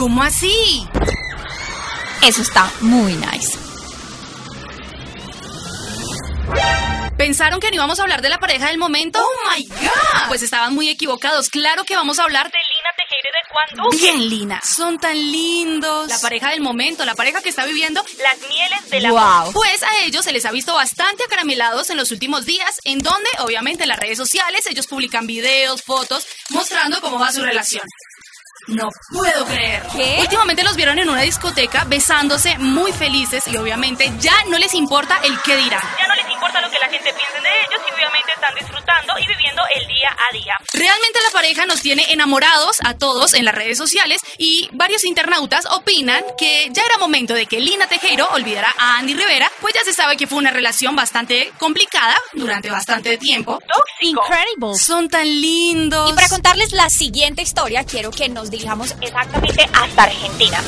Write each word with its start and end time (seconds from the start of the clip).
¿Cómo 0.00 0.22
así? 0.22 0.88
Eso 2.22 2.40
está 2.40 2.72
muy 2.80 3.12
nice. 3.12 3.58
¿Pensaron 7.18 7.60
que 7.60 7.68
no 7.68 7.74
íbamos 7.74 7.98
a 7.98 8.04
hablar 8.04 8.22
de 8.22 8.30
la 8.30 8.38
pareja 8.38 8.68
del 8.68 8.78
momento? 8.78 9.22
¡Oh, 9.22 9.50
my 9.54 9.62
God! 9.66 10.28
Pues 10.28 10.40
estaban 10.40 10.74
muy 10.74 10.88
equivocados. 10.88 11.50
Claro 11.50 11.84
que 11.84 11.96
vamos 11.96 12.18
a 12.18 12.22
hablar 12.22 12.50
de 12.50 12.56
Lina 12.56 12.90
Tejera 12.96 13.28
de 13.30 13.50
Juan 13.50 13.90
Duque. 13.90 13.96
Bien, 13.98 14.30
Lina. 14.30 14.62
Son 14.64 14.98
tan 14.98 15.18
lindos. 15.18 16.08
La 16.08 16.18
pareja 16.18 16.48
del 16.48 16.62
momento, 16.62 17.04
la 17.04 17.14
pareja 17.14 17.42
que 17.42 17.50
está 17.50 17.66
viviendo 17.66 18.02
Las 18.22 18.38
mieles 18.48 18.88
de 18.88 19.00
la 19.02 19.10
Wow. 19.10 19.52
Pues 19.52 19.82
a 19.82 20.06
ellos 20.06 20.24
se 20.24 20.32
les 20.32 20.46
ha 20.46 20.50
visto 20.50 20.72
bastante 20.72 21.24
acaramelados 21.24 21.90
en 21.90 21.98
los 21.98 22.10
últimos 22.10 22.46
días, 22.46 22.80
en 22.84 23.00
donde, 23.00 23.28
obviamente, 23.40 23.82
en 23.82 23.90
las 23.90 23.98
redes 23.98 24.16
sociales 24.16 24.64
ellos 24.64 24.86
publican 24.86 25.26
videos, 25.26 25.82
fotos, 25.82 26.26
mostrando 26.48 27.02
cómo 27.02 27.18
va 27.18 27.30
su 27.32 27.42
relación. 27.42 27.82
No 28.68 28.88
puedo 29.10 29.44
creer. 29.46 29.82
¿Qué? 29.92 30.18
Últimamente 30.20 30.62
los 30.62 30.76
vieron 30.76 30.98
en 30.98 31.08
una 31.08 31.22
discoteca 31.22 31.84
besándose 31.84 32.58
muy 32.58 32.92
felices 32.92 33.46
y 33.48 33.56
obviamente 33.56 34.12
ya 34.20 34.34
no 34.48 34.58
les 34.58 34.74
importa 34.74 35.18
el 35.24 35.40
qué 35.42 35.56
dirán. 35.56 35.82
Importa 36.50 36.66
lo 36.66 36.72
que 36.72 36.80
la 36.80 36.88
gente 36.88 37.14
piense 37.14 37.40
de 37.40 37.48
ellos 37.48 37.80
y 37.88 37.94
obviamente 37.94 38.32
están 38.34 38.54
disfrutando 38.56 39.12
y 39.20 39.26
viviendo 39.28 39.62
el 39.72 39.86
día 39.86 40.08
a 40.10 40.34
día. 40.34 40.54
Realmente 40.72 41.20
la 41.22 41.30
pareja 41.30 41.64
nos 41.64 41.80
tiene 41.80 42.10
enamorados 42.10 42.78
a 42.84 42.94
todos 42.94 43.34
en 43.34 43.44
las 43.44 43.54
redes 43.54 43.78
sociales 43.78 44.20
y 44.36 44.68
varios 44.72 45.04
internautas 45.04 45.66
opinan 45.70 46.24
que 46.36 46.68
ya 46.72 46.82
era 46.82 46.98
momento 46.98 47.34
de 47.34 47.46
que 47.46 47.60
Lina 47.60 47.86
Tejero 47.86 48.26
olvidara 48.32 48.74
a 48.78 48.98
Andy 48.98 49.14
Rivera, 49.14 49.48
pues 49.60 49.74
ya 49.74 49.84
se 49.84 49.92
sabe 49.92 50.16
que 50.16 50.26
fue 50.26 50.38
una 50.38 50.50
relación 50.50 50.96
bastante 50.96 51.52
complicada 51.56 52.16
durante 52.32 52.68
bastante 52.68 53.16
tiempo. 53.16 53.60
Tóxico. 53.60 54.24
Incredible. 54.24 54.76
Son 54.76 55.08
tan 55.08 55.28
lindos. 55.28 56.10
Y 56.10 56.14
para 56.14 56.28
contarles 56.28 56.72
la 56.72 56.90
siguiente 56.90 57.42
historia, 57.42 57.84
quiero 57.84 58.10
que 58.10 58.28
nos 58.28 58.50
dirijamos 58.50 58.96
Exactamente 59.00 59.70
hasta 59.72 60.02
Argentina. 60.02 60.58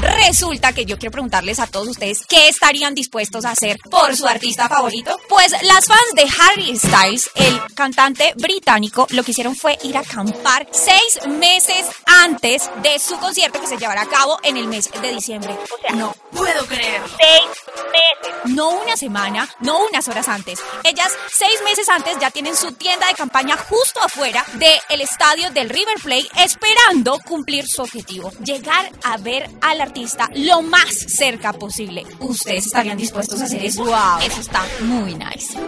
Resulta 0.00 0.72
que 0.72 0.84
yo 0.84 0.96
quiero 0.98 1.10
preguntarles 1.10 1.58
a 1.58 1.66
todos 1.66 1.88
ustedes 1.88 2.20
qué 2.28 2.48
estarían 2.48 2.94
dispuestos 2.94 3.44
a 3.44 3.50
hacer 3.50 3.78
por 3.90 4.14
su 4.16 4.26
artista 4.26 4.68
favorito. 4.68 5.18
Pues 5.28 5.50
las 5.62 5.86
fans 5.86 6.12
de 6.14 6.26
Harry 6.40 6.78
Styles, 6.78 7.28
el 7.34 7.60
cantante 7.74 8.32
británico, 8.36 9.06
lo 9.10 9.24
que 9.24 9.32
hicieron 9.32 9.56
fue 9.56 9.76
ir 9.82 9.96
a 9.96 10.00
acampar 10.00 10.68
seis 10.70 11.18
meses 11.26 11.86
antes 12.06 12.70
de 12.82 12.98
su 12.98 13.18
concierto 13.18 13.60
que 13.60 13.66
se 13.66 13.76
llevará 13.76 14.02
a 14.02 14.06
cabo 14.08 14.38
en 14.44 14.56
el 14.56 14.68
mes 14.68 14.88
de 15.02 15.12
diciembre. 15.12 15.52
O 15.52 15.80
sea, 15.80 15.92
No 15.96 16.14
puedo 16.32 16.64
creer. 16.66 17.02
seis 17.18 17.48
meses. 17.90 18.54
No 18.54 18.70
una 18.70 18.96
semana, 18.96 19.48
no 19.60 19.78
unas 19.86 20.06
horas 20.08 20.28
antes. 20.28 20.60
Ellas 20.84 21.12
seis 21.30 21.60
meses 21.64 21.88
antes 21.88 22.16
ya 22.20 22.30
tienen 22.30 22.54
su 22.56 22.70
tienda 22.72 23.06
de 23.08 23.14
campaña 23.14 23.56
justo 23.56 24.00
afuera 24.02 24.44
del 24.54 25.00
estadio 25.00 25.50
del 25.50 25.68
River 25.68 25.96
Plate 26.02 26.28
esperando 26.44 27.18
cumplir 27.26 27.66
su 27.66 27.82
objetivo. 27.82 28.30
Llegar 28.44 28.90
a 29.04 29.16
ver 29.16 29.50
al 29.60 29.80
artista 29.88 30.28
lo 30.34 30.62
más 30.62 30.94
cerca 31.08 31.52
posible. 31.52 32.04
¿Ustedes 32.20 32.66
estarían 32.66 32.96
dispuestos 32.98 33.40
a 33.40 33.44
hacer 33.44 33.64
eso? 33.64 33.84
Wow, 33.84 34.20
eso 34.24 34.40
está 34.40 34.64
muy 34.82 35.14
nice. 35.14 35.58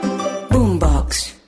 Boombox. 0.51 1.40